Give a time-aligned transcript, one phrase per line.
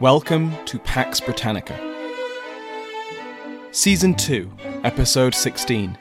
[0.00, 1.78] Welcome to Pax Britannica.
[3.70, 4.50] Season 2,
[4.82, 5.98] Episode 16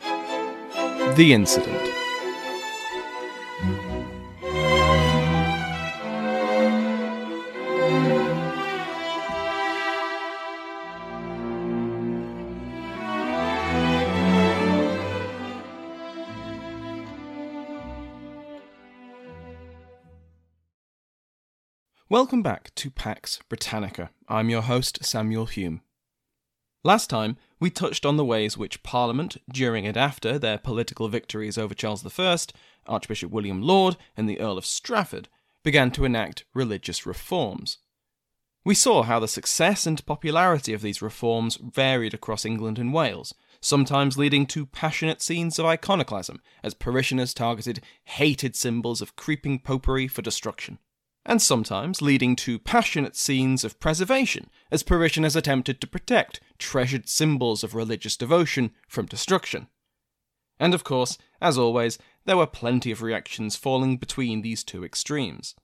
[1.18, 1.89] The Incident.
[22.22, 24.10] Welcome back to Pax Britannica.
[24.28, 25.80] I'm your host, Samuel Hume.
[26.84, 31.58] Last time, we touched on the ways which Parliament, during and after their political victories
[31.58, 32.38] over Charles I,
[32.86, 35.30] Archbishop William Laud, and the Earl of Strafford,
[35.64, 37.78] began to enact religious reforms.
[38.66, 43.34] We saw how the success and popularity of these reforms varied across England and Wales,
[43.62, 50.10] sometimes leading to passionate scenes of iconoclasm as parishioners targeted hated symbols of creeping popery
[50.10, 50.80] for destruction
[51.26, 57.64] and sometimes leading to passionate scenes of preservation as parishioners attempted to protect treasured symbols
[57.64, 59.68] of religious devotion from destruction.
[60.60, 65.56] And of course, as always, there were plenty of reactions falling between these two extremes.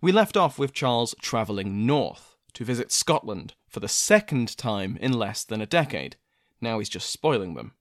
[0.00, 5.12] We left off with Charles travelling north to visit Scotland for the second time in
[5.12, 6.16] less than a decade.
[6.60, 7.72] Now he's just spoiling them.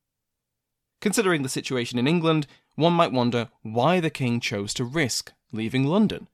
[1.02, 5.86] Considering the situation in England, one might wonder why the king chose to risk leaving
[5.86, 6.28] London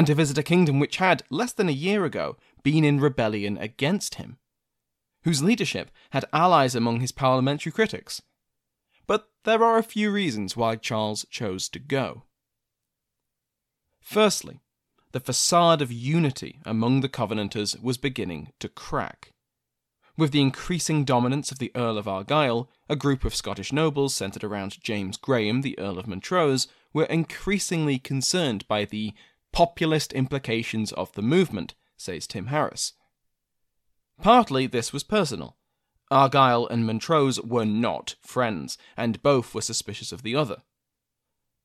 [0.00, 3.58] and to visit a kingdom which had, less than a year ago, been in rebellion
[3.58, 4.38] against him,
[5.24, 8.22] whose leadership had allies among his parliamentary critics.
[9.06, 12.22] But there are a few reasons why Charles chose to go.
[14.00, 14.60] Firstly,
[15.12, 19.32] the facade of unity among the Covenanters was beginning to crack.
[20.16, 24.44] With the increasing dominance of the Earl of Argyll, a group of Scottish nobles centred
[24.44, 29.12] around James Graham, the Earl of Montrose, were increasingly concerned by the
[29.52, 32.94] populist implications of the movement, says Tim Harris.
[34.20, 35.56] Partly this was personal.
[36.10, 40.62] Argyll and Montrose were not friends, and both were suspicious of the other.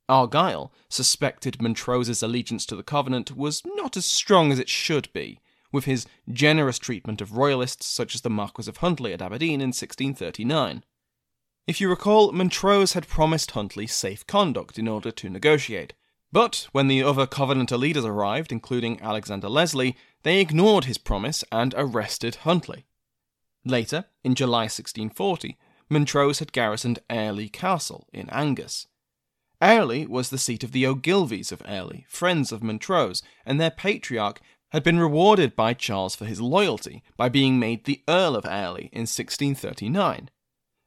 [0.07, 5.39] Argyll suspected Montrose's allegiance to the Covenant was not as strong as it should be,
[5.71, 9.69] with his generous treatment of royalists such as the Marquis of Huntly at Aberdeen in
[9.69, 10.83] 1639.
[11.67, 15.93] If you recall, Montrose had promised Huntly safe conduct in order to negotiate,
[16.35, 21.73] but when the other Covenanter leaders arrived, including Alexander Leslie, they ignored his promise and
[21.77, 22.83] arrested Huntly.
[23.63, 28.85] Later, in July 1640, Montrose had garrisoned Airlie Castle in Angus.
[29.61, 34.41] Airlie was the seat of the Ogilvies of Airlie, friends of Montrose, and their patriarch
[34.73, 38.89] had been rewarded by Charles for his loyalty by being made the Earl of Airlie
[38.91, 40.29] in 1639.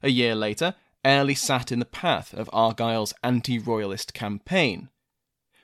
[0.03, 4.91] A year later, Airlie sat in the path of Argyll's anti royalist campaign.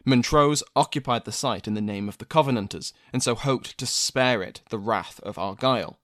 [0.04, 4.42] Montrose occupied the site in the name of the Covenanters, and so hoped to spare
[4.42, 5.98] it the wrath of Argyll.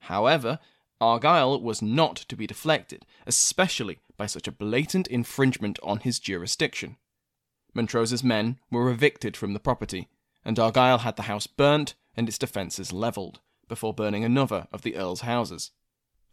[0.00, 0.60] However,
[1.00, 6.96] Argyll was not to be deflected, especially by such a blatant infringement on his jurisdiction.
[7.74, 10.08] Montrose's men were evicted from the property,
[10.44, 14.96] and Argyle had the house burnt and its defences levelled, before burning another of the
[14.96, 15.72] Earl's houses.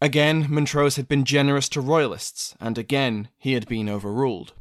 [0.00, 4.52] Again, Montrose had been generous to royalists, and again he had been overruled.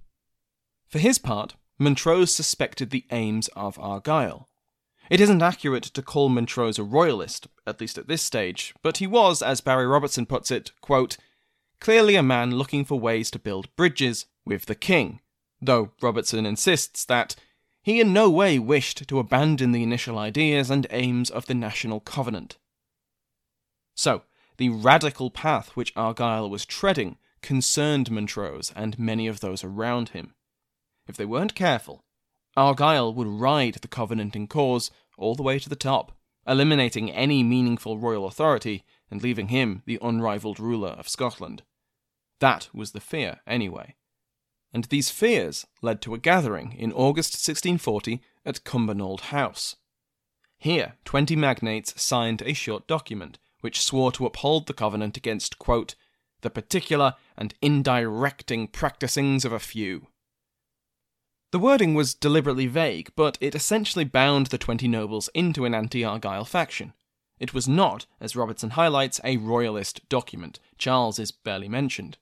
[0.88, 4.50] For his part, Montrose suspected the aims of Argyle.
[5.10, 9.08] It isn't accurate to call Montrose a royalist, at least at this stage, but he
[9.08, 11.18] was, as Barry Robertson puts it, quote,
[11.80, 15.20] clearly a man looking for ways to build bridges with the king,
[15.62, 17.36] though Robertson insists that
[17.82, 22.00] he in no way wished to abandon the initial ideas and aims of the National
[22.00, 22.58] Covenant.
[23.94, 24.24] So,
[24.58, 30.34] the radical path which Argyle was treading concerned Montrose and many of those around him.
[31.08, 32.04] If they weren't careful,
[32.56, 36.12] Argyle would ride the Covenanting cause all the way to the top,
[36.48, 41.64] eliminating any meaningful royal authority and leaving him the unrivaled ruler of Scotland.
[42.40, 43.96] That was the fear, anyway.
[44.74, 49.76] And these fears led to a gathering in August 1640 at Cumbernauld House.
[50.58, 55.96] Here, twenty magnates signed a short document which swore to uphold the covenant against, quote,
[56.42, 60.08] the particular and indirecting practisings of a few.
[61.54, 66.04] The wording was deliberately vague, but it essentially bound the twenty nobles into an anti
[66.04, 66.94] Argyle faction.
[67.38, 70.60] It was not, as Robertson highlights, a royalist document.
[70.80, 72.18] Charles is barely mentioned.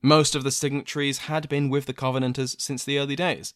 [0.00, 3.52] Most of the signatories had been with the Covenanters since the early days.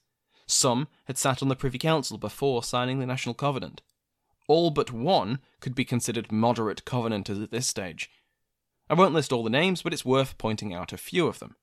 [0.46, 3.80] Some had sat on the Privy Council before signing the National Covenant.
[4.48, 8.10] All but one could be considered moderate Covenanters at this stage.
[8.90, 11.54] I won't list all the names, but it's worth pointing out a few of them.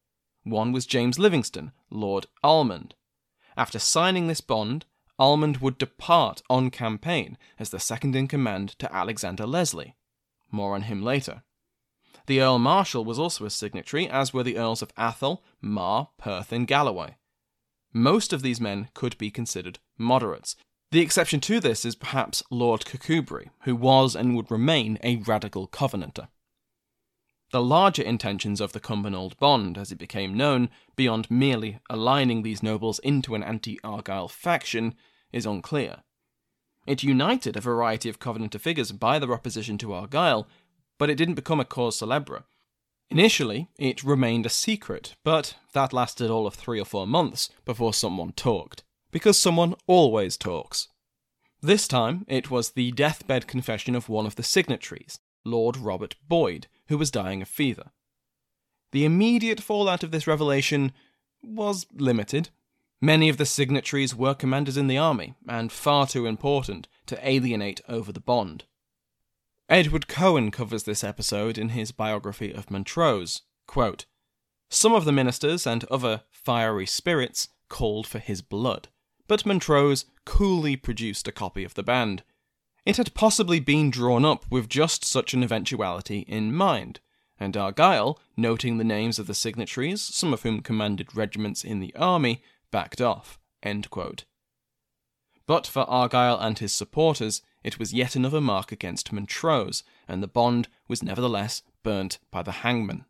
[0.46, 2.96] One was James Livingston, Lord Almond.
[3.60, 4.86] After signing this bond,
[5.20, 9.98] Almond would depart on campaign as the second in command to Alexander Leslie.
[10.50, 11.44] More on him later.
[12.28, 16.54] The Earl Marshal was also a signatory, as were the Earls of Athol, Mar, Perth,
[16.54, 17.18] and Galloway.
[17.92, 20.56] Most of these men could be considered moderates.
[20.92, 25.68] The exception to this is perhaps Lord Kirkcudbright, who was and would remain a radical
[25.68, 26.30] Covenanter.
[27.52, 32.62] The larger intentions of the Cumbernauld Bond, as it became known, beyond merely aligning these
[32.62, 34.94] nobles into an anti Argyle faction,
[35.32, 36.04] is unclear.
[36.86, 40.48] It united a variety of Covenanter figures by their opposition to Argyle,
[41.00, 42.44] but it didn't become a cause celebre.
[43.10, 47.94] Initially, it remained a secret, but that lasted all of three or four months before
[47.94, 48.84] someone talked.
[49.12, 50.88] Because someone always talks.
[51.62, 56.68] This time, it was the deathbed confession of one of the signatories, Lord Robert Boyd,
[56.90, 57.92] who was dying of fever.
[58.92, 60.92] The immediate fallout of this revelation
[61.42, 62.50] was limited.
[63.00, 67.80] Many of the signatories were commanders in the army, and far too important to alienate
[67.88, 68.66] over the bond.
[69.70, 73.44] Edward Cowan covers this episode in his biography of Montrose.
[73.68, 74.06] Quote,
[74.70, 78.88] Some of the ministers and other fiery spirits called for his blood,
[79.28, 82.24] but Montrose coolly produced a copy of the band.
[82.86, 87.00] It had possibly been drawn up with just such an eventuality in mind,
[87.40, 91.96] and Argyle, noting the names of the signatories, some of whom commanded regiments in the
[91.96, 92.42] army,
[92.72, 93.40] backed off.
[95.46, 100.28] But for Argyle and his supporters, it was yet another mark against Montrose, and the
[100.28, 103.06] bond was nevertheless burnt by the hangman.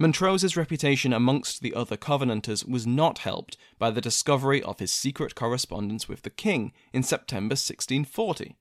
[0.00, 5.34] Montrose's reputation amongst the other Covenanters was not helped by the discovery of his secret
[5.34, 8.56] correspondence with the king in September 1640.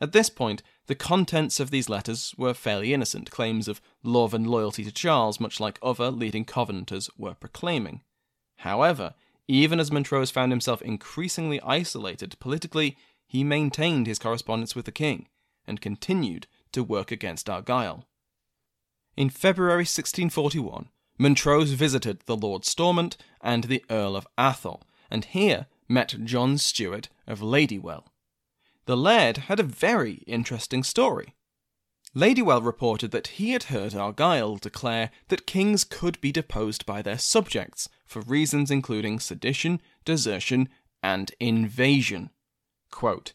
[0.00, 4.44] At this point, the contents of these letters were fairly innocent claims of love and
[4.44, 8.02] loyalty to Charles, much like other leading Covenanters were proclaiming.
[8.56, 9.14] However,
[9.46, 15.28] even as Montrose found himself increasingly isolated politically, he maintained his correspondence with the king
[15.64, 18.08] and continued to work against Argyle.
[19.16, 25.66] In February 1641, Montrose visited the Lord Stormont and the Earl of Athol, and here
[25.88, 28.06] met John Stewart of Ladywell.
[28.86, 31.34] The laird had a very interesting story.
[32.14, 37.18] Ladywell reported that he had heard Argyle declare that kings could be deposed by their
[37.18, 40.68] subjects for reasons including sedition, desertion,
[41.02, 42.30] and invasion.
[42.90, 43.32] Quote,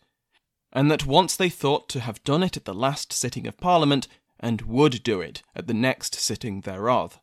[0.72, 4.08] and that once they thought to have done it at the last sitting of Parliament,
[4.40, 7.20] and would do it at the next sitting thereof.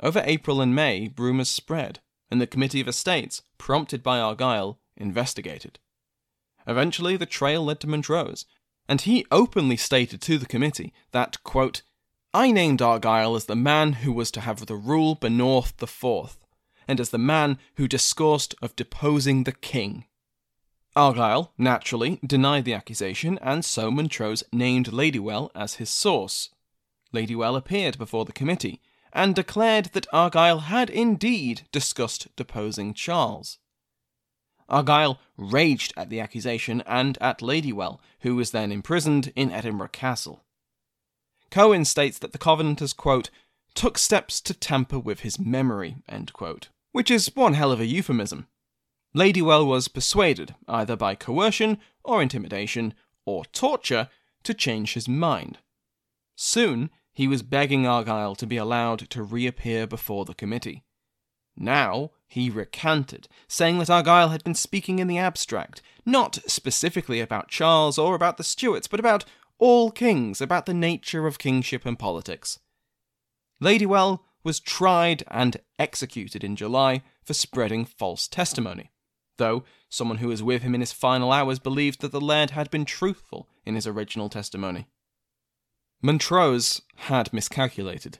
[0.00, 2.00] Over April and May, rumours spread,
[2.30, 5.78] and the Committee of Estates, prompted by Argyle, investigated.
[6.66, 8.44] Eventually, the trail led to Montrose,
[8.88, 11.82] and he openly stated to the committee that, quote,
[12.34, 16.38] I named Argyle as the man who was to have the rule benorth the Forth,
[16.86, 20.04] and as the man who discoursed of deposing the king.
[20.96, 26.48] Argyle, naturally, denied the accusation, and so Montrose named Ladywell as his source.
[27.12, 28.80] Ladywell appeared before the committee,
[29.12, 33.58] and declared that Argyle had indeed discussed deposing Charles.
[34.70, 40.44] Argyll raged at the accusation and at Ladywell, who was then imprisoned in Edinburgh Castle.
[41.50, 43.30] Cowan states that the Covenanters, quote,
[43.74, 45.96] took steps to tamper with his memory,
[46.32, 48.48] quote, which is one hell of a euphemism.
[49.16, 52.92] Ladywell was persuaded, either by coercion or intimidation
[53.24, 54.10] or torture,
[54.42, 55.56] to change his mind.
[56.36, 60.84] Soon, he was begging Argyle to be allowed to reappear before the committee.
[61.56, 67.48] Now, he recanted, saying that Argyle had been speaking in the abstract, not specifically about
[67.48, 69.24] Charles or about the Stuarts, but about
[69.58, 72.58] all kings, about the nature of kingship and politics.
[73.62, 78.90] Ladywell was tried and executed in July for spreading false testimony,
[79.38, 82.70] though someone who was with him in his final hours believed that the laird had
[82.70, 84.86] been truthful in his original testimony.
[86.02, 88.18] Montrose had miscalculated.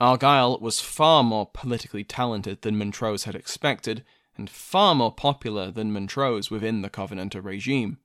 [0.00, 4.04] Argyll was far more politically talented than Montrose had expected,
[4.36, 7.98] and far more popular than Montrose within the Covenanter regime.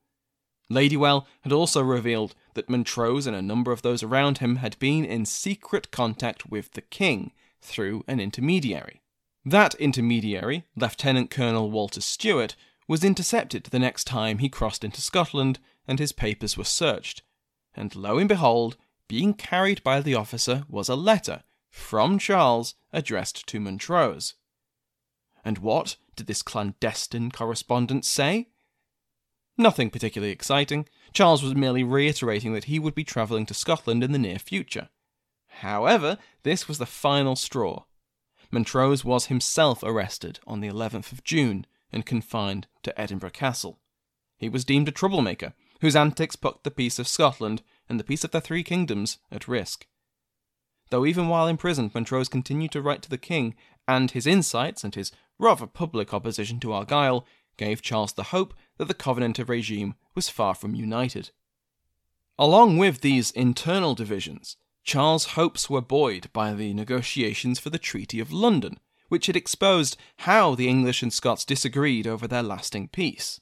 [0.69, 5.03] Ladywell had also revealed that Montrose and a number of those around him had been
[5.03, 7.31] in secret contact with the king
[7.61, 8.98] through an intermediary.
[9.45, 12.55] That intermediary, Lieutenant Colonel Walter Stewart,
[12.87, 17.23] was intercepted the next time he crossed into Scotland and his papers were searched.
[17.73, 18.77] And lo and behold,
[19.07, 24.35] being carried by the officer was a letter from Charles addressed to Montrose.
[25.45, 28.49] And what did this clandestine correspondence say?
[29.57, 30.87] Nothing particularly exciting.
[31.13, 34.89] Charles was merely reiterating that he would be travelling to Scotland in the near future.
[35.47, 37.83] However, this was the final straw.
[38.51, 43.79] Montrose was himself arrested on the 11th of June and confined to Edinburgh Castle.
[44.37, 48.23] He was deemed a troublemaker, whose antics put the peace of Scotland and the peace
[48.23, 49.85] of the three kingdoms at risk
[50.89, 53.55] though even while imprisoned, Montrose continued to write to the king,
[53.87, 57.25] and his insights and his rather public opposition to Argyll
[57.57, 61.31] gave Charles the hope that the Covenanter regime was far from united.
[62.37, 64.55] Along with these internal divisions,
[64.89, 69.95] Charles' hopes were buoyed by the negotiations for the Treaty of London, which had exposed
[70.25, 73.39] how the English and Scots disagreed over their lasting peace.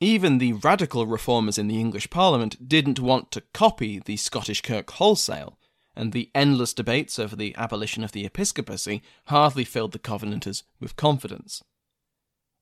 [0.00, 4.90] Even the radical reformers in the English Parliament didn't want to copy the Scottish Kirk
[4.90, 5.60] wholesale,
[5.94, 10.96] and the endless debates over the abolition of the episcopacy hardly filled the Covenanters with
[10.96, 11.62] confidence.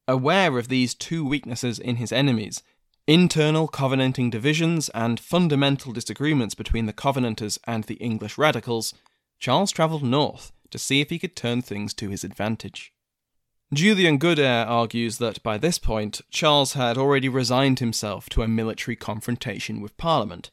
[0.07, 2.63] Aware of these two weaknesses in his enemies,
[3.07, 8.95] internal Covenanting divisions and fundamental disagreements between the Covenanters and the English radicals,
[9.39, 12.93] Charles travelled north to see if he could turn things to his advantage.
[13.75, 18.97] Julian Goodare argues that by this point, Charles had already resigned himself to a military
[18.97, 20.51] confrontation with Parliament,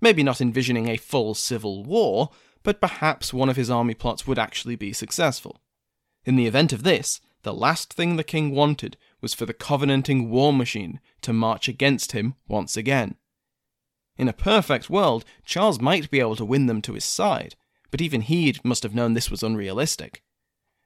[0.00, 2.30] maybe not envisioning a full civil war,
[2.62, 5.60] but perhaps one of his army plots would actually be successful.
[6.24, 10.30] In the event of this, the last thing the king wanted was for the Covenanting
[10.30, 13.16] war machine to march against him once again.
[14.16, 17.54] In a perfect world, Charles might be able to win them to his side,
[17.90, 20.22] but even he must have known this was unrealistic.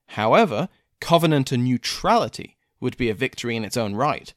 [0.09, 0.69] However,
[1.01, 4.35] Covenanter neutrality would be a victory in its own right,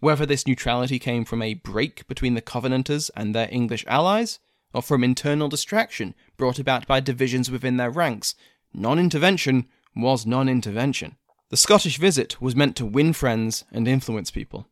[0.00, 4.38] whether this neutrality came from a break between the Covenanters and their English allies,
[4.72, 8.34] or from internal distraction brought about by divisions within their ranks,
[8.72, 11.16] non intervention was non intervention.
[11.50, 14.68] The Scottish visit was meant to win friends and influence people.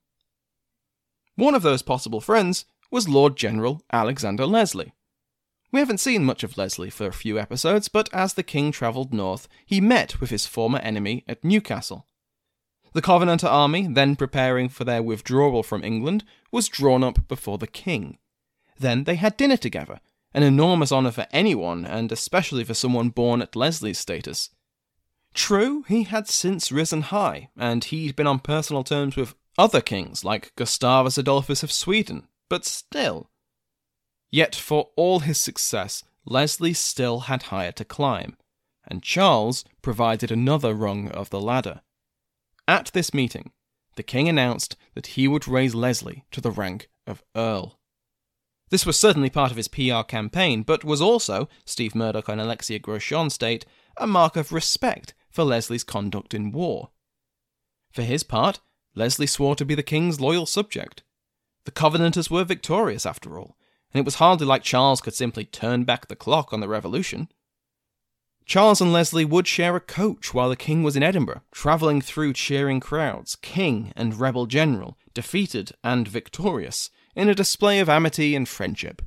[1.35, 4.93] One of those possible friends was Lord General Alexander Leslie.
[5.73, 9.13] We haven't seen much of Leslie for a few episodes, but as the king travelled
[9.13, 12.07] north, he met with his former enemy at Newcastle.
[12.93, 17.67] The Covenanter army, then preparing for their withdrawal from England, was drawn up before the
[17.67, 18.19] king.
[18.79, 20.01] Then they had dinner together,
[20.33, 24.51] an enormous honour for anyone, and especially for someone born at Leslie's status.
[25.37, 30.25] True, he had since risen high, and he'd been on personal terms with other kings
[30.25, 33.31] like Gustavus Adolphus of Sweden, but still.
[34.31, 38.37] Yet for all his success, Leslie still had higher to climb,
[38.89, 41.83] and Charles provided another rung of the ladder.
[42.67, 43.53] At this meeting,
[43.95, 47.79] the king announced that he would raise Leslie to the rank of Earl.
[48.71, 52.81] This was certainly part of his PR campaign, but was also, Steve Murdoch and Alexia
[52.81, 53.65] Grosjean state,
[53.99, 56.89] a mark of respect for Leslie's conduct in war.
[57.93, 58.61] For his part,
[58.95, 61.03] Leslie swore to be the king's loyal subject.
[61.67, 63.59] The Covenanters were victorious, after all,
[63.93, 67.29] and it was hardly like Charles could simply turn back the clock on the revolution.
[68.47, 72.33] Charles and Leslie would share a coach while the king was in Edinburgh, travelling through
[72.33, 78.49] cheering crowds, king and rebel general, defeated and victorious, in a display of amity and
[78.49, 79.03] friendship.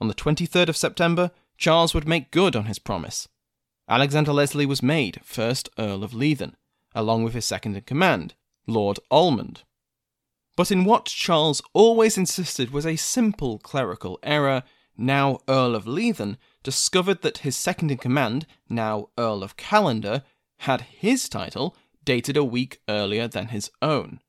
[0.00, 3.28] On the 23rd of September, Charles would make good on his promise.
[3.88, 6.56] Alexander Leslie was made first Earl of Leven,
[6.94, 8.34] along with his second in command,
[8.66, 9.62] Lord Almond.
[10.56, 14.62] But in what Charles always insisted was a simple clerical error,
[14.96, 20.22] now Earl of Leven discovered that his second in command, now Earl of Callendar,
[20.60, 24.20] had his title dated a week earlier than his own.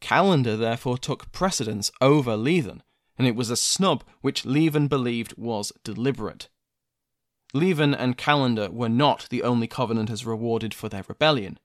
[0.00, 2.82] Callendar therefore took precedence over Leven,
[3.16, 6.48] and it was a snub which Leven believed was deliberate.
[7.54, 11.58] Leven and Callendar were not the only Covenanters rewarded for their rebellion.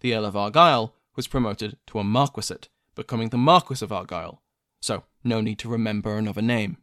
[0.00, 4.40] The Earl of Argyll was promoted to a marquisate, becoming the Marquis of Argyll,
[4.80, 6.78] so no need to remember another name.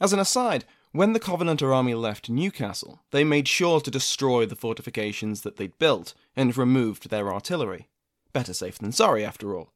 [0.00, 4.56] As an aside, when the Covenanter army left Newcastle, they made sure to destroy the
[4.56, 7.88] fortifications that they'd built and removed their artillery.
[8.32, 9.72] Better safe than sorry, after all.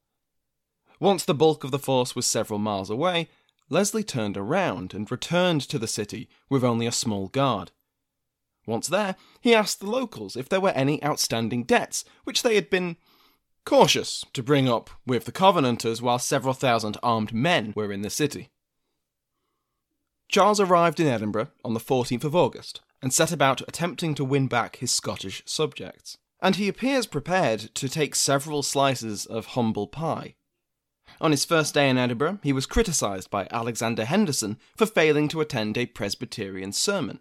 [0.98, 3.28] Once the bulk of the force was several miles away,
[3.70, 7.70] Leslie turned around and returned to the city with only a small guard.
[8.66, 12.68] Once there, he asked the locals if there were any outstanding debts, which they had
[12.68, 12.96] been
[13.64, 18.10] cautious to bring up with the Covenanters while several thousand armed men were in the
[18.10, 18.50] city.
[20.28, 24.46] Charles arrived in Edinburgh on the 14th of August and set about attempting to win
[24.46, 26.18] back his Scottish subjects.
[26.42, 30.36] And he appears prepared to take several slices of humble pie.
[31.20, 35.40] On his first day in Edinburgh, he was criticised by Alexander Henderson for failing to
[35.40, 37.20] attend a Presbyterian sermon.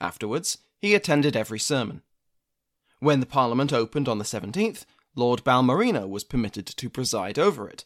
[0.00, 2.02] Afterwards, he attended every sermon.
[2.98, 4.84] When the Parliament opened on the 17th,
[5.14, 7.84] Lord Balmerino was permitted to preside over it,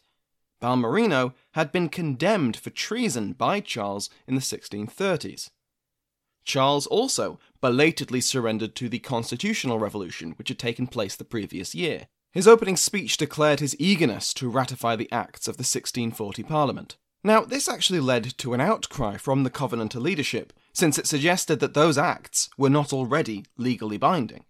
[0.61, 5.51] Balmerino had been condemned for treason by Charles in the 1630s.
[6.43, 12.07] Charles also belatedly surrendered to the constitutional revolution which had taken place the previous year.
[12.37, 16.95] His opening speech declared his eagerness to ratify the acts of the 1640 Parliament.
[17.23, 21.73] Now, this actually led to an outcry from the Covenanter leadership, since it suggested that
[21.73, 24.45] those acts were not already legally binding.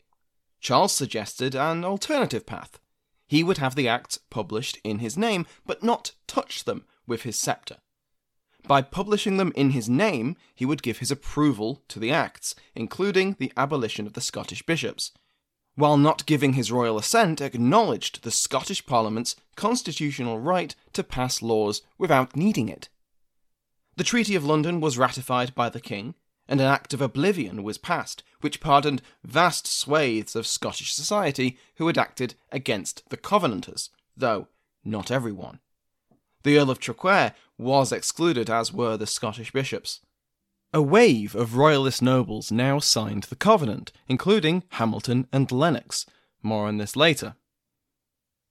[0.59, 2.77] Charles suggested an alternative path
[3.25, 7.39] he would have the acts published in his name, but not touch them with his
[7.39, 7.77] sceptre.
[8.67, 13.37] By publishing them in his name, he would give his approval to the acts, including
[13.39, 15.13] the abolition of the Scottish bishops,
[15.77, 21.83] while not giving his royal assent, acknowledged the Scottish Parliament's constitutional right to pass laws
[21.99, 22.89] without needing it.
[23.95, 26.15] The Treaty of London was ratified by the King,
[26.47, 31.85] and an Act of Oblivion was passed, which pardoned vast swathes of Scottish society who
[31.85, 34.47] had acted against the Covenanters, though
[34.83, 35.59] not everyone.
[36.41, 39.99] The Earl of Traquair was excluded, as were the Scottish bishops.
[40.73, 46.05] A wave of royalist nobles now signed the Covenant, including Hamilton and Lennox.
[46.43, 47.35] More on this later.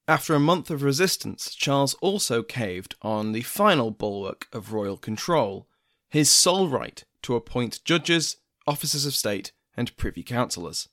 [0.09, 5.69] After a month of resistance, Charles also caved on the final bulwark of royal control,
[6.09, 10.89] his sole right to appoint judges, officers of state, and privy councillors.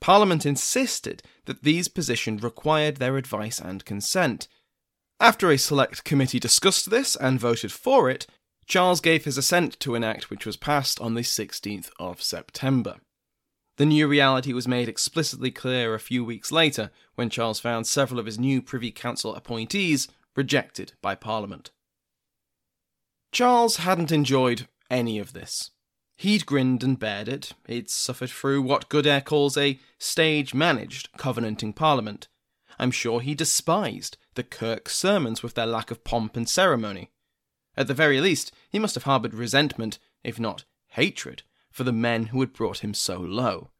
[0.00, 4.48] Parliament insisted that these positions required their advice and consent.
[5.18, 8.26] After a select committee discussed this and voted for it,
[8.70, 12.98] Charles gave his assent to an act which was passed on the 16th of September.
[13.78, 18.20] The new reality was made explicitly clear a few weeks later when Charles found several
[18.20, 20.06] of his new Privy Council appointees
[20.36, 21.72] rejected by Parliament.
[23.32, 25.72] Charles hadn't enjoyed any of this.
[26.16, 27.54] He'd grinned and bared it.
[27.66, 32.28] He'd suffered through what Goodare calls a stage managed covenanting parliament.
[32.78, 37.10] I'm sure he despised the Kirk sermons with their lack of pomp and ceremony.
[37.80, 42.26] At the very least, he must have harboured resentment, if not hatred, for the men
[42.26, 43.70] who had brought him so low.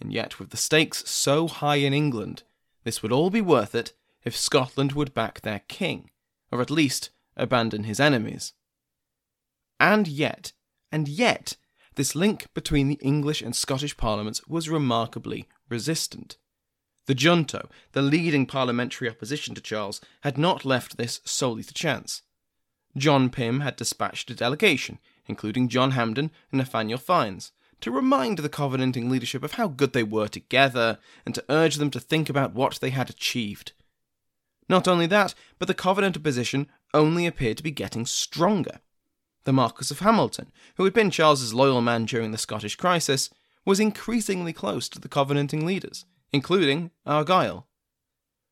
[0.00, 2.44] And yet, with the stakes so high in England,
[2.82, 3.92] this would all be worth it
[4.24, 6.08] if Scotland would back their king,
[6.50, 8.54] or at least abandon his enemies.
[9.78, 10.54] And yet,
[10.90, 11.58] and yet,
[11.96, 16.38] this link between the English and Scottish parliaments was remarkably resistant.
[17.04, 22.22] The junto, the leading parliamentary opposition to Charles, had not left this solely to chance.
[22.96, 28.48] John Pym had dispatched a delegation, including John Hampden and Nathaniel Fiennes, to remind the
[28.48, 32.54] Covenanting leadership of how good they were together and to urge them to think about
[32.54, 33.72] what they had achieved.
[34.68, 38.80] Not only that, but the Covenanter position only appeared to be getting stronger.
[39.44, 43.30] The Marquis of Hamilton, who had been Charles's loyal man during the Scottish crisis,
[43.64, 47.66] was increasingly close to the Covenanting leaders, including Argyll.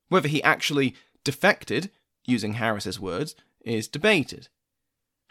[0.08, 1.90] Whether he actually defected,
[2.24, 3.34] using Harris's words,
[3.68, 4.48] is debated.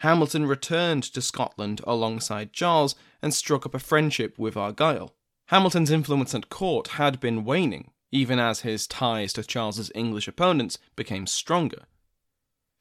[0.00, 5.14] Hamilton returned to Scotland alongside Charles and struck up a friendship with Argyll.
[5.48, 10.78] Hamilton's influence at court had been waning, even as his ties to Charles's English opponents
[10.94, 11.84] became stronger.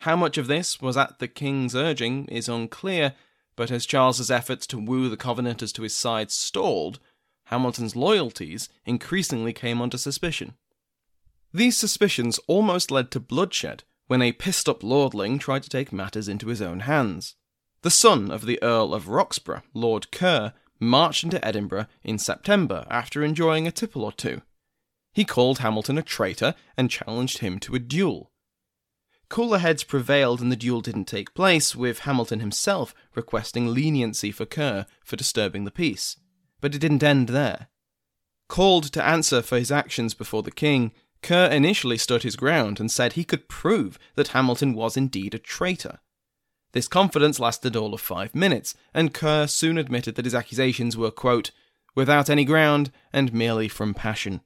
[0.01, 3.13] How much of this was at the king's urging is unclear,
[3.55, 6.99] but as Charles's efforts to woo the Covenanters to his side stalled,
[7.45, 10.53] Hamilton's loyalties increasingly came under suspicion.
[11.53, 16.27] These suspicions almost led to bloodshed when a pissed up lordling tried to take matters
[16.27, 17.35] into his own hands.
[17.81, 23.23] The son of the Earl of Roxburgh, Lord Kerr, marched into Edinburgh in September after
[23.23, 24.41] enjoying a tipple or two.
[25.13, 28.31] He called Hamilton a traitor and challenged him to a duel.
[29.29, 34.45] Cooler heads prevailed and the duel didn't take place, with Hamilton himself requesting leniency for
[34.45, 36.17] Kerr for disturbing the peace.
[36.61, 37.67] But it didn't end there.
[38.47, 42.91] Called to answer for his actions before the king, Kerr initially stood his ground and
[42.91, 45.99] said he could prove that Hamilton was indeed a traitor.
[46.73, 51.11] This confidence lasted all of five minutes, and Kerr soon admitted that his accusations were,
[51.11, 51.51] quote,
[51.95, 54.41] without any ground and merely from passion.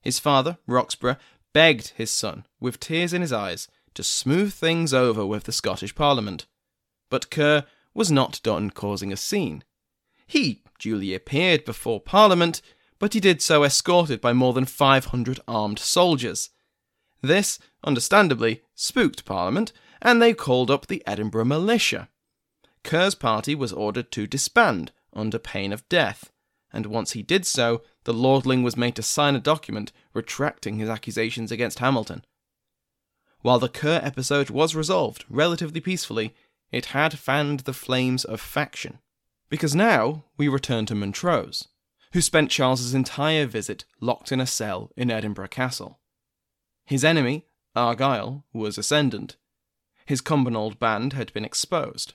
[0.00, 1.18] His father, Roxburgh,
[1.52, 5.94] begged his son, with tears in his eyes, to smooth things over with the Scottish
[5.94, 6.46] Parliament.
[7.10, 9.64] But Kerr was not done causing a scene.
[10.26, 12.62] He duly appeared before Parliament,
[13.02, 16.50] but he did so escorted by more than 500 armed soldiers.
[17.20, 22.08] This, understandably, spooked Parliament, and they called up the Edinburgh militia.
[22.84, 26.30] Kerr's party was ordered to disband under pain of death,
[26.72, 30.88] and once he did so, the lordling was made to sign a document retracting his
[30.88, 32.24] accusations against Hamilton.
[33.40, 36.36] While the Kerr episode was resolved relatively peacefully,
[36.70, 39.00] it had fanned the flames of faction.
[39.48, 41.66] Because now we return to Montrose,
[42.12, 46.00] who spent Charles's entire visit locked in a cell in Edinburgh Castle.
[46.84, 49.36] His enemy, Argyll, was ascendant.
[50.04, 52.14] His Cumbernauld band had been exposed.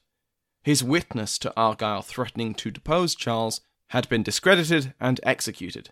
[0.63, 5.89] His witness to Argyll threatening to depose Charles had been discredited and executed.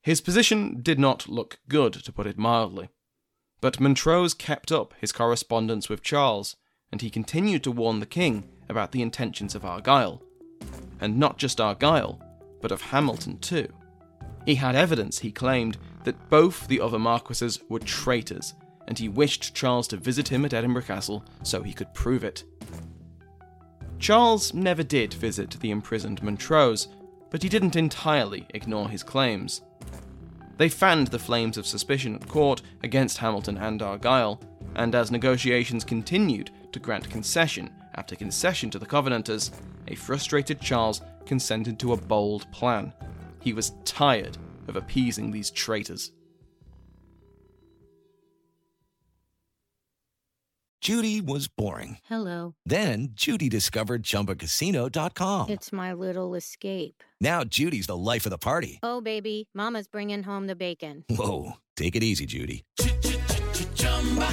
[0.00, 2.88] His position did not look good, to put it mildly.
[3.60, 6.56] But Montrose kept up his correspondence with Charles,
[6.92, 10.22] and he continued to warn the king about the intentions of Argyll.
[11.00, 12.20] And not just Argyll,
[12.60, 13.68] but of Hamilton too.
[14.44, 18.54] He had evidence, he claimed, that both the other marquises were traitors,
[18.86, 22.44] and he wished Charles to visit him at Edinburgh Castle so he could prove it.
[23.98, 26.88] Charles never did visit the imprisoned Montrose,
[27.30, 29.62] but he didn't entirely ignore his claims.
[30.58, 34.40] They fanned the flames of suspicion at court against Hamilton and Argyll,
[34.74, 39.50] and as negotiations continued to grant concession after concession to the Covenanters,
[39.88, 42.92] a frustrated Charles consented to a bold plan.
[43.40, 46.12] He was tired of appeasing these traitors.
[50.80, 51.98] Judy was boring.
[52.04, 52.54] Hello.
[52.64, 55.48] Then Judy discovered ChumbaCasino.com.
[55.50, 57.02] It's my little escape.
[57.20, 58.78] Now Judy's the life of the party.
[58.84, 61.04] Oh, baby, Mama's bringing home the bacon.
[61.08, 62.64] Whoa, take it easy, Judy.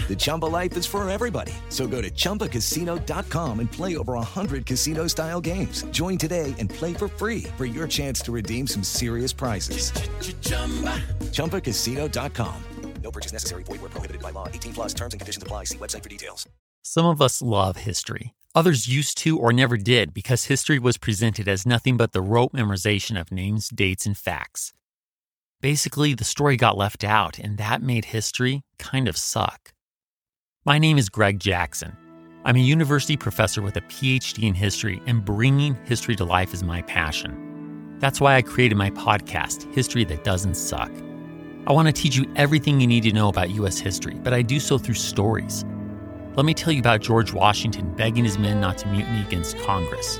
[0.08, 1.54] The Chumba life is for everybody.
[1.70, 5.84] So go to ChumbaCasino.com and play over 100 casino style games.
[5.86, 9.92] Join today and play for free for your chance to redeem some serious prizes.
[11.32, 12.64] ChumbaCasino.com.
[13.04, 13.64] No purchase necessary.
[13.64, 14.48] Void where prohibited by law.
[14.48, 15.66] 18 plus terms and conditions apply.
[15.66, 16.48] See website for details.
[16.82, 18.34] Some of us love history.
[18.56, 22.54] Others used to or never did because history was presented as nothing but the rote
[22.54, 24.74] memorization of names, dates, and facts.
[25.64, 29.72] Basically, the story got left out, and that made history kind of suck.
[30.66, 31.96] My name is Greg Jackson.
[32.44, 36.66] I'm a university professor with a PhD in history, and bringing history to life is
[36.66, 37.96] my passion.
[38.00, 40.92] That's why I created my podcast, History That Doesn't Suck.
[41.66, 43.80] I want to teach you everything you need to know about U.S.
[43.80, 45.64] history, but I do so through stories.
[46.36, 50.20] Let me tell you about George Washington begging his men not to mutiny against Congress,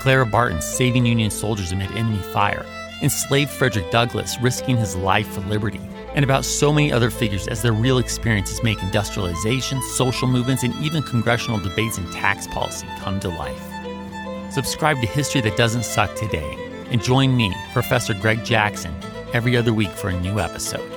[0.00, 2.66] Clara Barton saving Union soldiers amid enemy fire,
[3.02, 5.80] enslaved Frederick Douglass risking his life for liberty,
[6.14, 10.74] and about so many other figures as their real experiences make industrialization, social movements, and
[10.76, 14.52] even congressional debates and tax policy come to life.
[14.52, 16.56] Subscribe to History That Doesn't Suck today
[16.90, 18.94] and join me, Professor Greg Jackson,
[19.32, 20.90] every other week for a new episode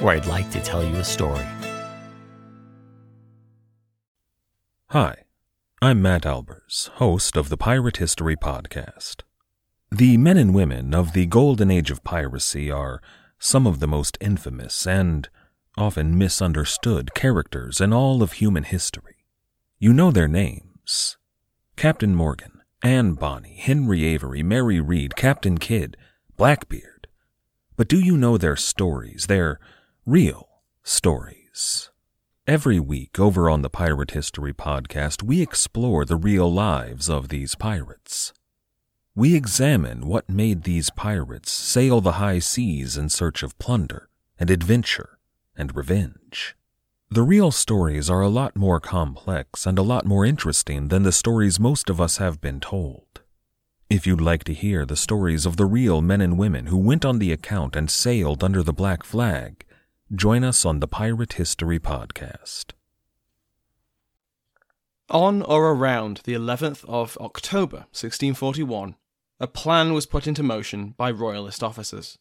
[0.00, 1.44] where I'd like to tell you a story.
[4.88, 5.24] Hi,
[5.82, 9.22] I'm Matt Albers, host of the Pirate History Podcast.
[9.92, 13.02] The men and women of the golden age of piracy are
[13.40, 15.28] some of the most infamous and
[15.76, 19.16] often misunderstood characters in all of human history.
[19.80, 21.16] You know their names
[21.74, 25.96] Captain Morgan, Anne Bonny, Henry Avery, Mary Read, Captain Kidd,
[26.36, 27.08] Blackbeard.
[27.76, 29.58] But do you know their stories, their
[30.06, 30.48] real
[30.84, 31.90] stories?
[32.46, 37.56] Every week over on the Pirate History Podcast, we explore the real lives of these
[37.56, 38.32] pirates.
[39.14, 44.50] We examine what made these pirates sail the high seas in search of plunder and
[44.50, 45.18] adventure
[45.56, 46.56] and revenge.
[47.10, 51.12] The real stories are a lot more complex and a lot more interesting than the
[51.12, 53.20] stories most of us have been told.
[53.88, 57.04] If you'd like to hear the stories of the real men and women who went
[57.04, 59.64] on the account and sailed under the black flag,
[60.12, 62.72] Join us on the Pirate History Podcast.
[65.08, 68.96] On or around the 11th of October 1641,
[69.40, 72.18] a plan was put into motion by Royalist officers.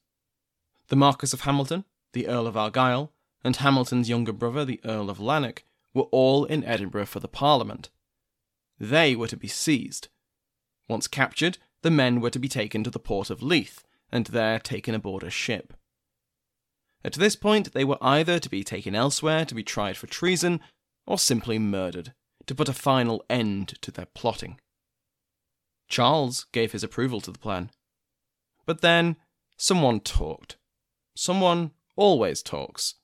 [0.88, 3.12] The Marquis of Hamilton, the Earl of Argyll,
[3.44, 7.90] and Hamilton's younger brother, the Earl of Lanark, were all in Edinburgh for the Parliament.
[8.80, 10.08] They were to be seized.
[10.88, 14.58] Once captured, the men were to be taken to the port of Leith, and there
[14.58, 15.74] taken aboard a ship.
[17.04, 20.62] At this point, they were either to be taken elsewhere to be tried for treason,
[21.06, 22.14] or simply murdered
[22.46, 24.60] to put a final end to their plotting.
[25.90, 27.72] Charles gave his approval to the plan.
[28.66, 29.18] But then
[29.58, 30.58] someone talked.
[31.16, 32.96] Someone always talks,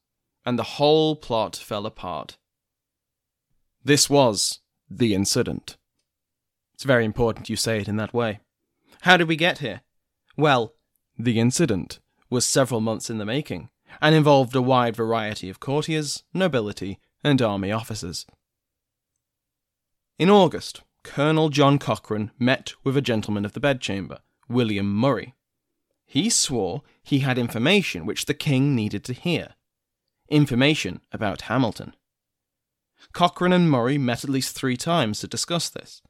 [0.45, 2.37] and the whole plot fell apart.
[3.83, 5.77] This was the incident.
[6.73, 8.39] It's very important you say it in that way.
[9.01, 9.81] How did we get here?
[10.37, 10.73] Well,
[11.17, 13.69] the incident was several months in the making
[14.01, 18.25] and involved a wide variety of courtiers, nobility, and army officers.
[20.17, 25.35] In August, Colonel John Cochrane met with a gentleman of the bedchamber, William Murray.
[26.05, 29.53] He swore he had information which the king needed to hear.
[30.29, 31.93] Information about Hamilton.
[33.13, 36.01] Cochrane and Murray met at least three times to discuss this.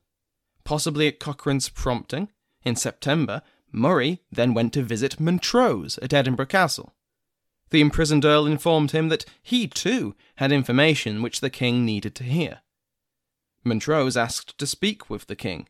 [0.63, 2.29] Possibly at Cochrane's prompting,
[2.63, 6.95] in September, Murray then went to visit Montrose at Edinburgh Castle.
[7.69, 12.23] The imprisoned Earl informed him that he too had information which the king needed to
[12.23, 12.61] hear.
[13.65, 15.67] Montrose asked to speak with the king,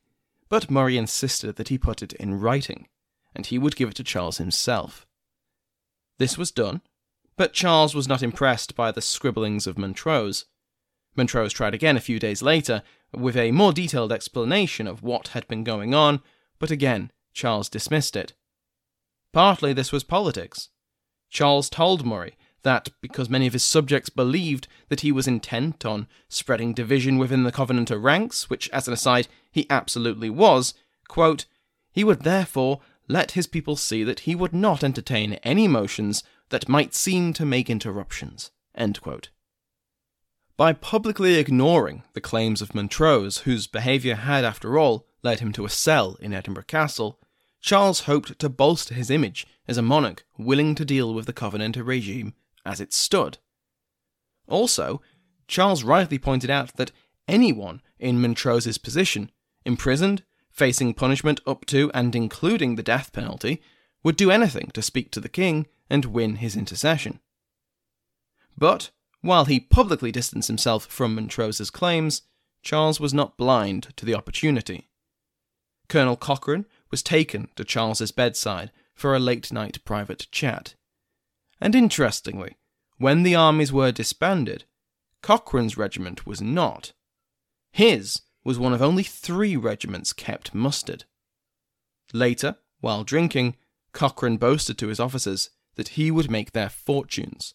[0.50, 2.88] but Murray insisted that he put it in writing,
[3.34, 5.08] and he would give it to Charles himself.
[6.18, 6.82] This was done,
[7.38, 10.46] but Charles was not impressed by the scribblings of Montrose.
[11.16, 15.48] Montrose tried again a few days later with a more detailed explanation of what had
[15.48, 16.22] been going on,
[16.60, 18.34] but again Charles dismissed it.
[19.32, 20.70] Partly this was politics.
[21.30, 26.08] Charles told Murray that because many of his subjects believed that he was intent on
[26.28, 30.74] spreading division within the Covenanter ranks, which, as an aside, he absolutely was,
[31.08, 31.46] quote,
[31.94, 36.68] he would therefore let his people see that he would not entertain any motions that
[36.68, 38.52] might seem to make interruptions.
[40.58, 45.66] By publicly ignoring the claims of Montrose, whose behaviour had, after all, led him to
[45.66, 47.20] a cell in Edinburgh Castle,
[47.62, 51.84] Charles hoped to bolster his image as a monarch willing to deal with the Covenanter
[51.84, 52.34] regime
[52.66, 53.38] as it stood.
[54.48, 55.02] Also,
[55.48, 56.92] Charles rightly pointed out that
[57.28, 59.32] anyone in Montrose's position,
[59.66, 63.62] imprisoned, facing punishment up to and including the death penalty,
[64.04, 67.20] would do anything to speak to the king and win his intercession.
[68.58, 72.22] But, while he publicly distanced himself from Montrose's claims,
[72.62, 74.90] Charles was not blind to the opportunity.
[75.88, 80.76] Colonel Cochrane was taken to Charles's bedside for a late night private chat.
[81.60, 82.58] And interestingly,
[82.98, 84.66] when the armies were disbanded,
[85.22, 86.94] Cochrane's regiment was not.
[87.72, 91.06] His was one of only three regiments kept mustered.
[92.14, 93.56] Later, while drinking,
[93.92, 97.54] Cochrane boasted to his officers that he would make their fortunes.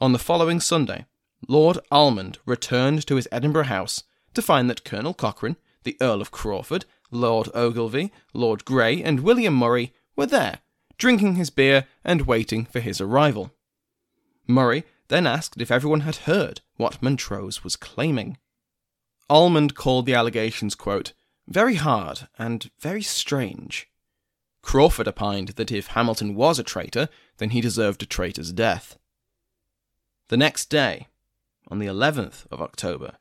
[0.00, 1.06] On the following Sunday,
[1.46, 6.30] Lord Almond returned to his Edinburgh house to find that Colonel Cochrane, the Earl of
[6.30, 10.60] Crawford, Lord Ogilvy, Lord Grey, and William Murray were there
[10.98, 13.52] drinking his beer and waiting for his arrival.
[14.46, 18.38] Murray then asked if everyone had heard what Montrose was claiming.
[19.28, 21.12] Almond called the allegations, quote,
[21.46, 23.88] very hard and very strange.
[24.62, 28.98] Crawford opined that if Hamilton was a traitor, then he deserved a traitor's death.
[30.28, 31.08] The next day,
[31.68, 33.18] on the 11th of October,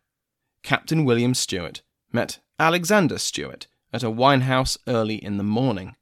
[0.64, 1.82] Captain William Stewart
[2.14, 5.96] met Alexander Stewart at a wine house early in the morning.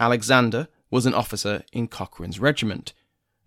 [0.00, 2.92] Alexander was an officer in Cochrane's regiment,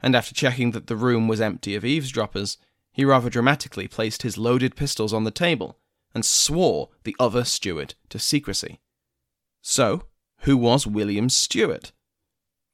[0.01, 2.57] and after checking that the room was empty of eavesdroppers,
[2.91, 5.77] he rather dramatically placed his loaded pistols on the table
[6.13, 8.79] and swore the other Stewart to secrecy.
[9.61, 10.03] So,
[10.41, 11.91] who was William Stewart?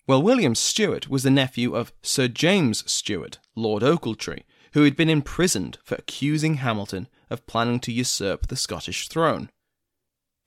[0.07, 5.09] Well, William Stewart was the nephew of Sir James Stewart, Lord Ochiltree, who had been
[5.09, 9.49] imprisoned for accusing Hamilton of planning to usurp the Scottish throne.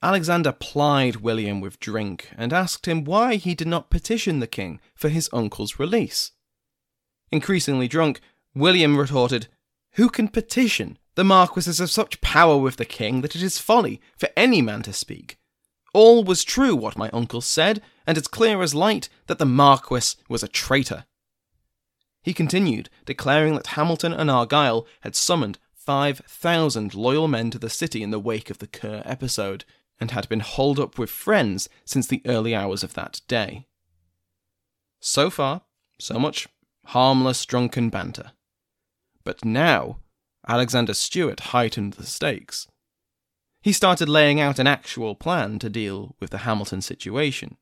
[0.03, 4.79] Alexander plied William with drink and asked him why he did not petition the king
[4.95, 6.31] for his uncle's release.
[7.31, 8.19] Increasingly drunk,
[8.55, 9.47] William retorted,
[9.93, 10.97] Who can petition?
[11.15, 14.61] The Marquis is of such power with the king that it is folly for any
[14.61, 15.37] man to speak.
[15.93, 20.15] All was true what my uncle said, and as clear as light that the Marquis
[20.29, 21.05] was a traitor.
[22.23, 28.03] He continued, declaring that Hamilton and Argyll had summoned 5,000 loyal men to the city
[28.03, 29.65] in the wake of the Kerr episode,
[30.01, 33.67] and had been holed up with friends since the early hours of that day.
[34.99, 35.61] So far,
[35.99, 36.47] so much
[36.87, 38.31] harmless drunken banter.
[39.23, 39.99] But now,
[40.47, 42.67] Alexander Stewart heightened the stakes.
[43.61, 47.57] He started laying out an actual plan to deal with the Hamilton situation.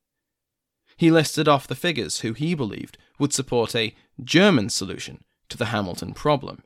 [0.96, 5.66] He listed off the figures who he believed would support a German solution to the
[5.66, 6.64] Hamilton problem.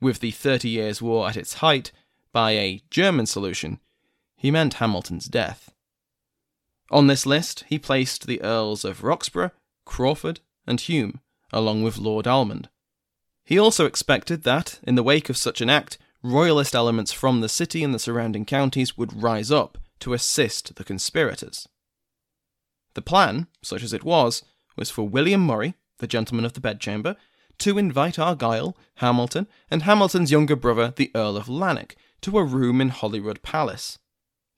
[0.00, 1.92] With the Thirty Years' War at its height,
[2.32, 3.78] by a German solution,
[4.36, 5.70] he meant Hamilton's death.
[6.90, 9.52] On this list, he placed the Earls of Roxburgh,
[9.84, 11.20] Crawford, and Hume,
[11.52, 12.68] along with Lord Almond.
[13.44, 17.48] He also expected that, in the wake of such an act, royalist elements from the
[17.48, 21.68] city and the surrounding counties would rise up to assist the conspirators.
[22.94, 24.42] The plan, such as it was,
[24.76, 27.16] was for William Murray, the gentleman of the bedchamber,
[27.58, 32.80] to invite Argyle, Hamilton, and Hamilton's younger brother, the Earl of Lanark, to a room
[32.80, 33.98] in Holyrood Palace.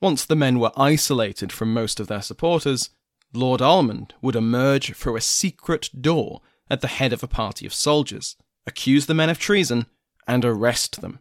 [0.00, 2.90] Once the men were isolated from most of their supporters,
[3.32, 7.74] Lord Almond would emerge through a secret door at the head of a party of
[7.74, 9.86] soldiers, accuse the men of treason,
[10.26, 11.20] and arrest them.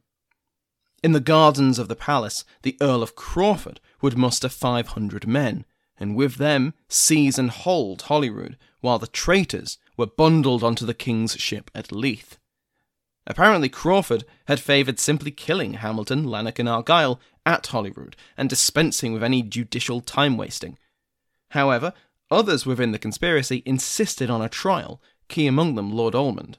[1.03, 5.65] In the gardens of the palace, the Earl of Crawford would muster 500 men,
[5.97, 11.37] and with them seize and hold Holyrood, while the traitors were bundled onto the king's
[11.37, 12.37] ship at Leith.
[13.27, 19.23] Apparently, Crawford had favoured simply killing Hamilton, Lanark, and Argyle at Holyrood and dispensing with
[19.23, 20.77] any judicial time wasting.
[21.49, 21.93] However,
[22.31, 26.57] others within the conspiracy insisted on a trial, key among them Lord Almond.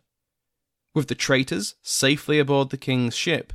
[0.95, 3.53] With the traitors safely aboard the king's ship,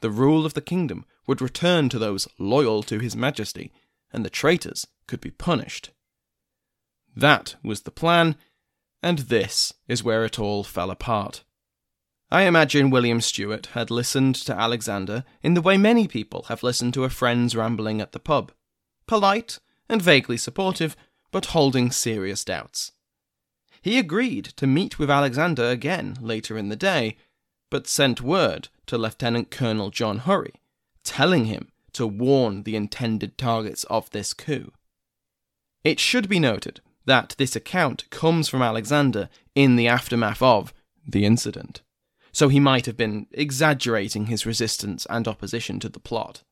[0.00, 3.72] the rule of the kingdom would return to those loyal to his majesty,
[4.12, 5.90] and the traitors could be punished.
[7.14, 8.36] That was the plan,
[9.02, 11.44] and this is where it all fell apart.
[12.32, 16.94] I imagine William Stewart had listened to Alexander in the way many people have listened
[16.94, 18.52] to a friend's rambling at the pub
[19.06, 20.96] polite and vaguely supportive,
[21.30, 22.92] but holding serious doubts.
[23.82, 27.18] He agreed to meet with Alexander again later in the day,
[27.68, 30.54] but sent word to Lieutenant Colonel John Hurry,
[31.04, 34.72] telling him to warn the intended targets of this coup.
[35.84, 40.72] It should be noted that this account comes from Alexander in the aftermath of
[41.06, 41.82] the incident
[42.32, 46.42] so he might have been exaggerating his resistance and opposition to the plot.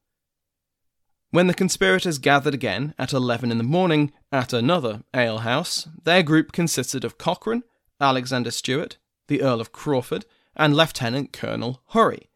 [1.31, 6.53] When the conspirators gathered again at 11 in the morning at another alehouse, their group
[6.53, 7.63] consisted of Cochrane,
[8.01, 12.29] Alexander Stewart, the Earl of Crawford, and Lieutenant Colonel Hurry.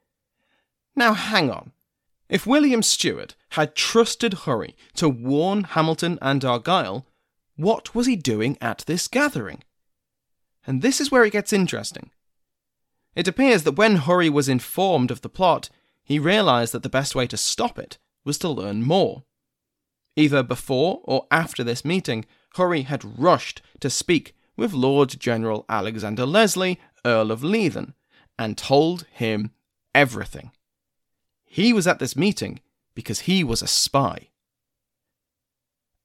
[0.94, 1.72] Now hang on.
[2.28, 7.06] If William Stewart had trusted Hurry to warn Hamilton and Argyle,
[7.56, 9.62] what was he doing at this gathering?
[10.66, 12.10] And this is where it gets interesting.
[13.14, 15.70] It appears that when Hurry was informed of the plot,
[16.02, 19.24] he realised that the best way to stop it was to learn more.
[20.16, 22.24] Either before or after this meeting,
[22.56, 27.94] Hurry had rushed to speak with Lord General Alexander Leslie, Earl of Leven,
[28.38, 29.50] and told him
[29.94, 30.52] everything.
[31.44, 32.60] He was at this meeting
[32.94, 34.30] because he was a spy.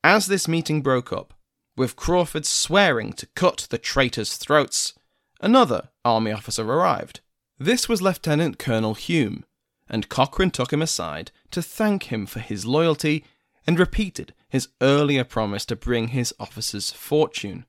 [0.04, 1.34] As this meeting broke up,
[1.76, 4.94] with Crawford swearing to cut the traitors' throats,
[5.40, 7.22] another army officer arrived.
[7.58, 9.46] This was Lieutenant Colonel Hume,
[9.90, 13.26] and Cochrane took him aside to thank him for his loyalty
[13.66, 17.66] and repeated his earlier promise to bring his officer's fortune.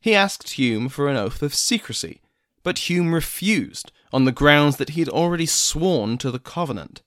[0.00, 2.20] He asked Hume for an oath of secrecy,
[2.62, 7.02] but Hume refused on the grounds that he had already sworn to the covenant.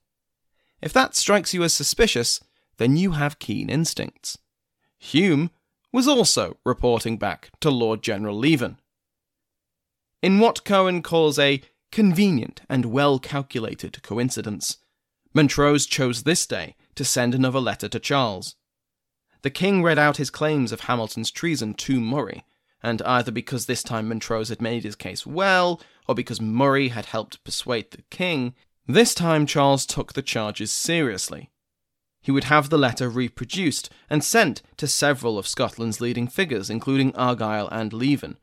[0.80, 2.40] If that strikes you as suspicious,
[2.78, 4.38] then you have keen instincts.
[4.98, 5.50] Hume
[5.92, 8.79] was also reporting back to Lord General Leven.
[10.22, 14.78] In what Cowan calls a convenient and well calculated coincidence,
[15.32, 18.56] Montrose chose this day to send another letter to Charles.
[19.42, 22.44] The king read out his claims of Hamilton's treason to Murray,
[22.82, 27.06] and either because this time Montrose had made his case well, or because Murray had
[27.06, 28.54] helped persuade the king,
[28.86, 31.50] this time Charles took the charges seriously.
[32.20, 37.14] He would have the letter reproduced and sent to several of Scotland's leading figures, including
[37.16, 38.36] Argyle and Leven,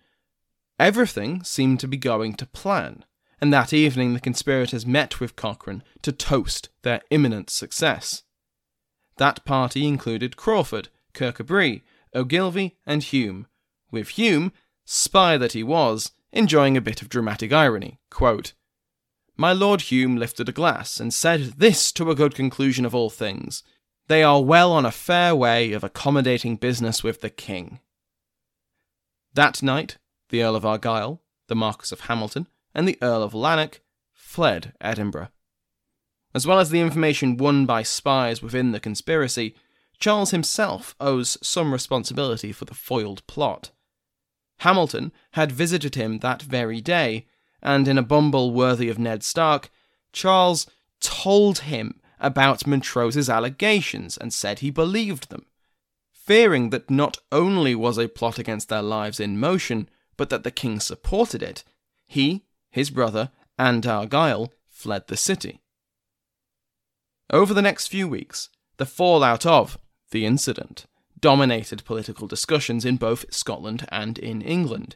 [0.80, 3.04] Everything seemed to be going to plan,
[3.42, 8.24] and that evening the conspirators met with Cochrane to toast their imminent success.
[9.18, 11.82] That party included Crawford, Kirkcudbright,
[12.14, 13.48] Ogilvy, and Hume,
[13.92, 14.52] with Hume,
[14.86, 18.00] spy that he was, enjoying a bit of dramatic irony.
[18.12, 18.54] Quote,
[19.36, 23.10] My Lord Hume lifted a glass and said this to a good conclusion of all
[23.10, 23.64] things.
[24.08, 27.80] They are well on a fair way of accommodating business with the king.
[29.34, 29.98] That night,
[30.30, 33.82] the Earl of Argyle, the Marquis of Hamilton, and the Earl of Lanark
[34.14, 35.30] fled Edinburgh.
[36.34, 39.56] As well as the information won by spies within the conspiracy,
[40.00, 43.72] Charles himself owes some responsibility for the foiled plot.
[44.60, 47.26] Hamilton had visited him that very day,
[47.62, 49.72] and in a bumble worthy of Ned Stark,
[50.12, 50.68] Charles
[51.00, 55.46] told him about Montrose's allegations and said he believed them.
[56.12, 60.52] Fearing that not only was a plot against their lives in motion, but that the
[60.52, 61.64] king supported it,
[62.06, 65.62] he, his brother, and Argyle fled the city.
[67.30, 69.78] Over the next few weeks, the fallout of
[70.12, 70.86] the incident
[71.20, 74.96] dominated political discussions in both Scotland and in England.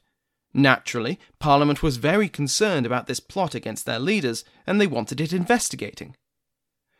[0.53, 5.33] Naturally, Parliament was very concerned about this plot against their leaders, and they wanted it
[5.33, 6.15] investigating.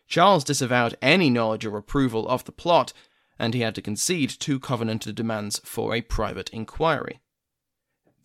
[0.07, 2.93] Charles disavowed any knowledge or approval of the plot,
[3.37, 7.21] and he had to concede to Covenanter demands for a private inquiry.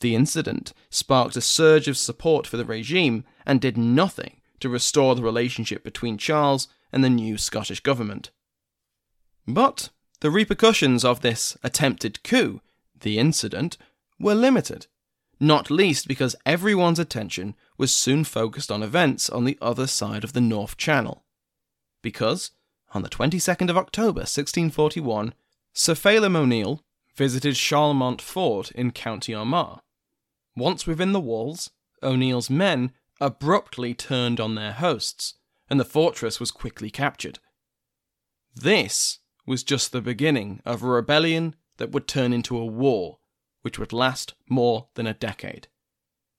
[0.01, 5.15] The incident sparked a surge of support for the regime and did nothing to restore
[5.15, 8.31] the relationship between Charles and the new Scottish government.
[9.47, 9.91] But
[10.21, 12.61] the repercussions of this attempted coup,
[13.01, 13.77] the incident,
[14.19, 14.87] were limited,
[15.39, 20.33] not least because everyone's attention was soon focused on events on the other side of
[20.33, 21.25] the North Channel.
[22.03, 22.53] Because,
[22.93, 25.35] on the 22nd of October 1641,
[25.75, 26.83] Sir Phelim O'Neill
[27.15, 29.81] visited Charlemont Fort in County Armagh.
[30.57, 31.71] Once within the walls,
[32.03, 35.35] O'Neill's men abruptly turned on their hosts,
[35.69, 37.39] and the fortress was quickly captured.
[38.55, 43.19] This was just the beginning of a rebellion that would turn into a war,
[43.63, 45.69] which would last more than a decade.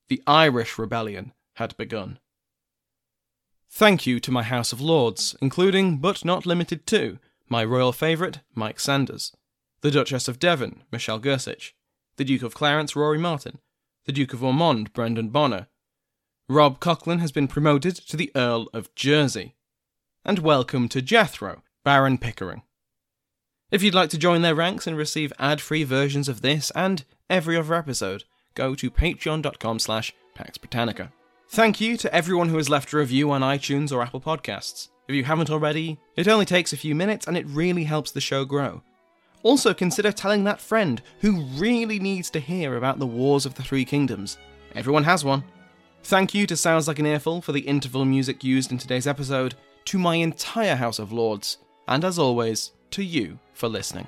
[0.07, 2.20] The Irish Rebellion had begun.
[3.70, 8.39] Thank you to my House of Lords, including, but not limited to, my royal favourite,
[8.55, 9.36] Mike Sanders,
[9.82, 11.74] the Duchess of Devon, Michelle Gersich,
[12.15, 13.59] the Duke of Clarence, Rory Martin,
[14.07, 15.67] the Duke of Ormond, Brendan Bonner.
[16.47, 19.57] Rob Coughlin has been promoted to the Earl of Jersey.
[20.23, 22.61] And welcome to Jethro, Baron Pickering.
[23.69, 27.57] If you'd like to join their ranks and receive ad-free versions of this and every
[27.57, 28.23] other episode,
[28.55, 31.11] go to patreon.com slash Pax Britannica.
[31.49, 34.87] Thank you to everyone who has left a review on iTunes or Apple Podcasts.
[35.09, 38.21] If you haven't already, it only takes a few minutes and it really helps the
[38.21, 38.83] show grow.
[39.43, 43.63] Also, consider telling that friend who really needs to hear about the Wars of the
[43.63, 44.38] Three Kingdoms.
[44.75, 45.43] Everyone has one.
[46.03, 49.55] Thank you to Sounds Like an Earful for the interval music used in today's episode,
[49.85, 51.57] to my entire House of Lords,
[51.88, 54.07] and as always, to you for listening.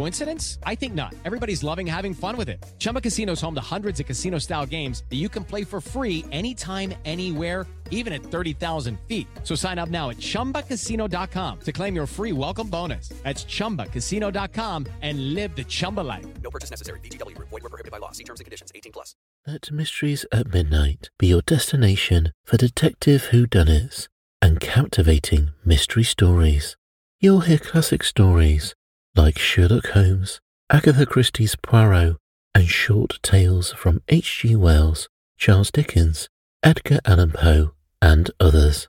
[0.00, 0.58] Coincidence?
[0.64, 1.14] I think not.
[1.26, 2.64] Everybody's loving having fun with it.
[2.78, 5.78] Chumba Casino is home to hundreds of casino style games that you can play for
[5.78, 9.26] free anytime, anywhere, even at 30,000 feet.
[9.42, 13.10] So sign up now at chumbacasino.com to claim your free welcome bonus.
[13.22, 16.26] That's chumbacasino.com and live the Chumba life.
[16.42, 16.98] No purchase necessary.
[17.00, 17.36] VGW.
[17.36, 18.12] Void were prohibited by law.
[18.12, 18.72] See terms and conditions.
[18.74, 19.14] 18 plus.
[19.46, 24.08] Let Mysteries at Midnight be your destination for detective whodunits
[24.40, 26.78] and captivating mystery stories.
[27.20, 28.74] You'll hear classic stories
[29.14, 30.40] like Sherlock Holmes,
[30.70, 32.16] Agatha Christie's Poirot,
[32.54, 34.56] and short tales from H.G.
[34.56, 36.28] Wells, Charles Dickens,
[36.62, 38.88] Edgar Allan Poe, and others.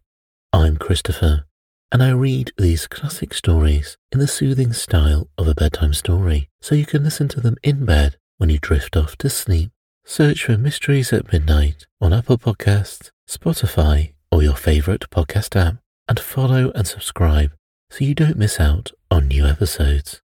[0.54, 1.46] I'm Christopher,
[1.92, 6.76] and I read these classic stories in the soothing style of a bedtime story, so
[6.76, 9.72] you can listen to them in bed when you drift off to sleep.
[10.06, 16.20] Search for Mysteries at Midnight on Apple Podcasts, Spotify, or your favorite podcast app, and
[16.20, 17.52] follow and subscribe
[17.92, 20.22] so you don't miss out on new episodes.